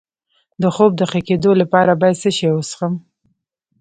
[0.61, 2.93] د خوب د ښه کیدو لپاره باید څه شی وڅښم؟